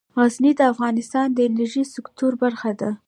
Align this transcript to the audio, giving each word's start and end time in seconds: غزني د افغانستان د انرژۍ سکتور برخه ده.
غزني 0.17 0.51
د 0.59 0.61
افغانستان 0.73 1.27
د 1.33 1.39
انرژۍ 1.47 1.83
سکتور 1.95 2.31
برخه 2.43 2.71
ده. 2.79 2.89